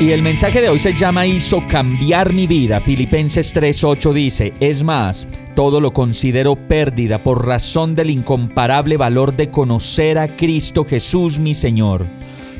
Y 0.00 0.12
el 0.12 0.22
mensaje 0.22 0.62
de 0.62 0.70
hoy 0.70 0.78
se 0.78 0.94
llama 0.94 1.26
Hizo 1.26 1.66
cambiar 1.68 2.32
mi 2.32 2.46
vida. 2.46 2.80
Filipenses 2.80 3.54
3:8 3.54 4.14
dice, 4.14 4.54
es 4.58 4.82
más, 4.82 5.28
todo 5.54 5.78
lo 5.78 5.92
considero 5.92 6.56
pérdida 6.56 7.22
por 7.22 7.46
razón 7.46 7.94
del 7.94 8.08
incomparable 8.08 8.96
valor 8.96 9.36
de 9.36 9.50
conocer 9.50 10.18
a 10.18 10.36
Cristo 10.36 10.86
Jesús 10.86 11.38
mi 11.38 11.54
Señor. 11.54 12.06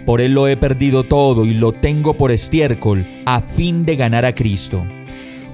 Por 0.05 0.21
Él 0.21 0.33
lo 0.33 0.49
he 0.49 0.59
perdido 0.59 1.05
todo 1.05 1.47
y 1.47 1.55
lo 1.55 1.73
tengo 1.73 2.15
por 2.15 2.31
estiércol 2.31 3.07
a 3.25 3.41
fin 3.41 3.87
de 3.87 3.97
ganar 3.97 4.27
a 4.27 4.35
Cristo 4.35 4.85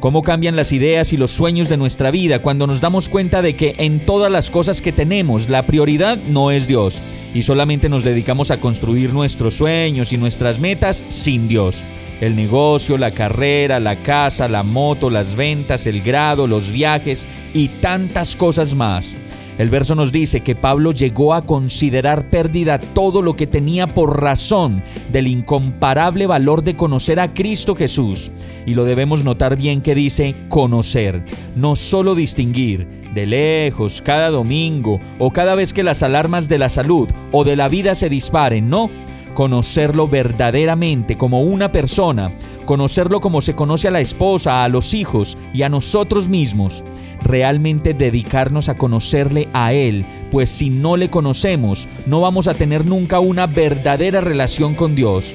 cómo 0.01 0.23
cambian 0.23 0.57
las 0.57 0.73
ideas 0.73 1.13
y 1.13 1.17
los 1.17 1.31
sueños 1.31 1.69
de 1.69 1.77
nuestra 1.77 2.11
vida 2.11 2.41
cuando 2.41 2.67
nos 2.67 2.81
damos 2.81 3.09
cuenta 3.09 3.43
de 3.43 3.57
que 3.57 3.75
en 3.79 4.01
todas 4.01 4.31
las 4.31 4.51
cosas 4.51 4.81
que 4.81 4.93
tenemos 4.93 5.49
la 5.49 5.67
prioridad 5.67 6.19
no 6.29 6.51
es 6.51 6.67
Dios 6.67 7.01
y 7.35 7.43
solamente 7.43 7.89
nos 7.89 8.05
dedicamos 8.05 8.51
a 8.51 8.59
construir 8.59 9.13
nuestros 9.13 9.55
sueños 9.55 10.13
y 10.13 10.19
nuestras 10.19 10.59
metas 10.59 11.05
sin 11.09 11.49
Dios. 11.49 11.85
El 12.21 12.35
negocio, 12.35 12.97
la 12.97 13.11
carrera, 13.11 13.79
la 13.79 13.97
casa, 13.97 14.49
la 14.49 14.63
moto, 14.63 15.11
las 15.11 15.37
ventas, 15.37 15.87
el 15.87 16.01
grado, 16.01 16.47
los 16.47 16.73
viajes 16.73 17.27
y 17.53 17.69
tantas 17.69 18.37
cosas 18.37 18.75
más. 18.75 19.17
El 19.59 19.71
verso 19.71 19.95
nos 19.95 20.13
dice 20.13 20.41
que 20.41 20.55
Pablo 20.55 20.93
llegó 20.93 21.33
a 21.33 21.43
considerar 21.43 22.29
pérdida 22.29 22.79
todo 22.79 23.23
lo 23.23 23.37
que 23.37 23.47
tenía 23.47 23.87
por 23.87 24.23
razón 24.23 24.83
del 25.11 25.27
incomparable 25.27 26.27
valor 26.27 26.63
de 26.63 26.77
conocer 26.77 27.19
a 27.21 27.33
Cristo 27.33 27.75
Jesús. 27.75 28.31
Y 28.67 28.75
lo 28.75 28.85
debemos 28.85 29.25
notar 29.25 29.57
bien 29.57 29.81
que 29.81 29.95
dice 29.95 30.35
conocer, 30.51 31.25
no 31.55 31.75
solo 31.75 32.15
distinguir, 32.15 32.87
de 33.15 33.25
lejos, 33.25 34.03
cada 34.03 34.29
domingo 34.29 35.01
o 35.19 35.31
cada 35.31 35.55
vez 35.55 35.73
que 35.73 35.83
las 35.83 36.03
alarmas 36.03 36.51
de 36.51 36.59
la 36.59 36.69
salud 36.69 37.09
o 37.33 37.45
de 37.45 37.57
la 37.57 37.69
vida 37.69 37.95
se 37.95 38.11
disparen, 38.11 38.69
no, 38.69 38.91
conocerlo 39.33 40.07
verdaderamente 40.07 41.17
como 41.17 41.41
una 41.41 41.73
persona, 41.73 42.31
conocerlo 42.67 43.21
como 43.21 43.41
se 43.41 43.55
conoce 43.55 43.89
a 43.89 43.91
la 43.91 44.01
esposa, 44.01 44.63
a 44.63 44.69
los 44.69 44.93
hijos 44.93 45.39
y 45.55 45.63
a 45.63 45.71
nosotros 45.71 46.29
mismos 46.29 46.85
realmente 47.23 47.95
dedicarnos 47.95 48.69
a 48.69 48.77
conocerle 48.77 49.49
a 49.53 49.73
Él, 49.73 50.05
pues 50.31 50.51
si 50.51 50.71
no 50.71 50.97
le 50.97 51.09
conocemos, 51.09 51.89
no 52.07 52.21
vamos 52.21 52.49
a 52.49 52.55
tener 52.55 52.87
nunca 52.87 53.21
una 53.21 53.47
verdadera 53.47 54.21
relación 54.21 54.75
con 54.75 54.95
Dios. 54.95 55.35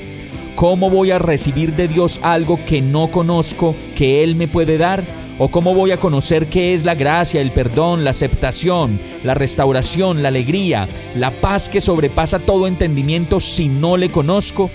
¿Cómo 0.55 0.89
voy 0.89 1.11
a 1.11 1.19
recibir 1.19 1.75
de 1.75 1.87
Dios 1.87 2.19
algo 2.23 2.59
que 2.67 2.81
no 2.81 3.09
conozco 3.09 3.75
que 3.95 4.23
Él 4.23 4.35
me 4.35 4.47
puede 4.47 4.77
dar? 4.77 5.03
¿O 5.39 5.49
cómo 5.49 5.73
voy 5.73 5.91
a 5.91 5.97
conocer 5.97 6.47
qué 6.47 6.73
es 6.73 6.83
la 6.83 6.93
gracia, 6.93 7.41
el 7.41 7.51
perdón, 7.51 8.03
la 8.03 8.11
aceptación, 8.11 8.99
la 9.23 9.33
restauración, 9.33 10.21
la 10.21 10.27
alegría, 10.27 10.87
la 11.15 11.31
paz 11.31 11.67
que 11.67 11.81
sobrepasa 11.81 12.37
todo 12.37 12.67
entendimiento 12.67 13.39
si 13.39 13.67
no 13.67 13.97
le 13.97 14.09
conozco? 14.09 14.69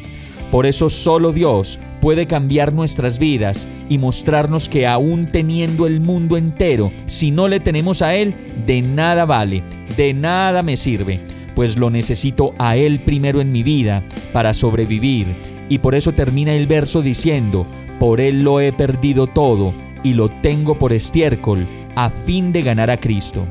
Por 0.51 0.65
eso 0.65 0.89
solo 0.91 1.33
Dios 1.33 1.79
puede 2.01 2.27
cambiar 2.27 2.73
nuestras 2.73 3.19
vidas 3.19 3.67
y 3.89 3.99
mostrarnos 3.99 4.69
que 4.69 4.87
aún 4.87 5.27
teniendo 5.27 5.87
el 5.87 6.01
mundo 6.01 6.37
entero, 6.37 6.93
si 7.07 7.31
no 7.31 7.49
le 7.49 7.61
tenemos 7.61 8.01
a 8.01 8.15
Él, 8.15 8.35
de 8.65 8.81
nada 8.81 9.25
vale, 9.25 9.63
de 9.97 10.15
nada 10.15 10.63
me 10.63 10.77
sirve, 10.77 11.21
pues 11.55 11.77
lo 11.79 11.91
necesito 11.91 12.55
a 12.59 12.77
Él 12.77 13.01
primero 13.01 13.41
en 13.41 13.51
mi 13.51 13.63
vida 13.63 14.03
para 14.33 14.55
sobrevivir. 14.55 15.35
Y 15.69 15.79
por 15.79 15.95
eso 15.97 16.13
termina 16.13 16.55
el 16.55 16.67
verso 16.67 17.03
diciendo, 17.03 17.67
por 17.99 18.21
Él 18.21 18.43
lo 18.43 18.61
he 18.61 18.73
perdido 18.73 19.27
todo 19.27 19.75
y 20.05 20.15
lo 20.15 20.29
tengo 20.29 20.79
por 20.79 20.93
estiércol, 20.93 21.67
a 21.97 22.11
fin 22.11 22.53
de 22.53 22.63
ganar 22.63 22.91
a 22.91 22.97
Cristo. 22.97 23.47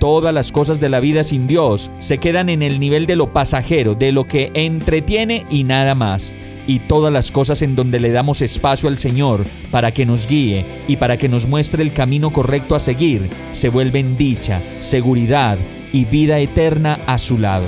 Todas 0.00 0.34
las 0.34 0.50
cosas 0.50 0.80
de 0.80 0.88
la 0.88 0.98
vida 0.98 1.22
sin 1.22 1.46
Dios 1.46 1.90
se 2.00 2.18
quedan 2.18 2.48
en 2.48 2.62
el 2.62 2.80
nivel 2.80 3.06
de 3.06 3.16
lo 3.16 3.32
pasajero, 3.32 3.94
de 3.94 4.10
lo 4.10 4.24
que 4.24 4.50
entretiene 4.54 5.46
y 5.50 5.62
nada 5.62 5.94
más 5.94 6.32
y 6.66 6.78
todas 6.78 7.12
las 7.12 7.30
cosas 7.30 7.62
en 7.62 7.76
donde 7.76 8.00
le 8.00 8.10
damos 8.10 8.42
espacio 8.42 8.88
al 8.88 8.96
Señor 8.96 9.44
para 9.70 9.92
que 9.92 10.06
nos 10.06 10.26
guíe 10.26 10.64
y 10.88 10.96
para 10.96 11.16
que 11.16 11.28
nos 11.28 11.46
muestre 11.46 11.82
el 11.82 11.92
camino 11.92 12.30
correcto 12.30 12.74
a 12.74 12.80
seguir, 12.80 13.28
se 13.52 13.68
vuelven 13.68 14.16
dicha, 14.16 14.60
seguridad 14.80 15.58
y 15.92 16.04
vida 16.06 16.38
eterna 16.38 16.98
a 17.06 17.18
su 17.18 17.38
lado. 17.38 17.66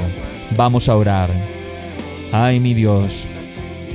Vamos 0.57 0.89
a 0.89 0.97
orar. 0.97 1.29
Ay 2.33 2.61
mi 2.61 2.73
Dios, 2.73 3.27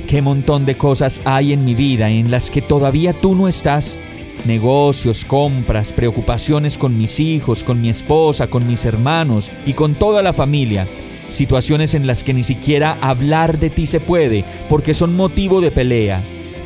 qué 0.06 0.22
montón 0.22 0.64
de 0.64 0.76
cosas 0.76 1.20
hay 1.24 1.52
en 1.52 1.64
mi 1.64 1.74
vida 1.74 2.08
en 2.08 2.30
las 2.30 2.50
que 2.50 2.62
todavía 2.62 3.12
tú 3.14 3.34
no 3.34 3.48
estás. 3.48 3.98
Negocios, 4.44 5.24
compras, 5.24 5.92
preocupaciones 5.92 6.78
con 6.78 6.96
mis 6.96 7.20
hijos, 7.20 7.64
con 7.64 7.80
mi 7.80 7.88
esposa, 7.88 8.46
con 8.46 8.66
mis 8.66 8.84
hermanos 8.84 9.50
y 9.66 9.72
con 9.72 9.94
toda 9.94 10.22
la 10.22 10.32
familia 10.32 10.86
situaciones 11.30 11.94
en 11.94 12.06
las 12.06 12.24
que 12.24 12.34
ni 12.34 12.42
siquiera 12.42 12.96
hablar 13.00 13.58
de 13.58 13.70
ti 13.70 13.86
se 13.86 14.00
puede 14.00 14.44
porque 14.68 14.94
son 14.94 15.16
motivo 15.16 15.60
de 15.60 15.70
pelea. 15.70 16.22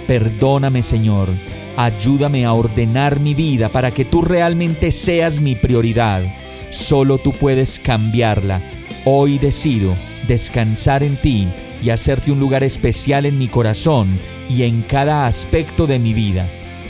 Perdóname 0.07 0.83
Señor, 0.83 1.29
ayúdame 1.77 2.45
a 2.45 2.53
ordenar 2.53 3.21
mi 3.21 3.35
vida 3.35 3.69
para 3.69 3.91
que 3.91 4.05
tú 4.05 4.23
realmente 4.23 4.93
seas 4.93 5.41
mi 5.41 5.55
prioridad. 5.55 6.23
Solo 6.71 7.19
tú 7.19 7.33
puedes 7.33 7.79
cambiarla. 7.79 8.61
Hoy 9.05 9.39
decido 9.39 9.95
descansar 10.29 11.03
en 11.03 11.17
ti 11.17 11.49
y 11.83 11.91
hacerte 11.91 12.31
un 12.31 12.39
lugar 12.39 12.63
especial 12.63 13.27
en 13.27 13.39
mi 13.39 13.49
corazón 13.49 14.09
y 14.49 14.63
en 14.63 14.83
cada 14.83 15.27
aspecto 15.27 15.87
de 15.87 15.99
mi 15.99 16.15
vida. 16.15 16.47